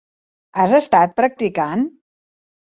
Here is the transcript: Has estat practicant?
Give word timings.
Has 0.63 0.73
estat 0.77 1.15
practicant? 1.23 1.87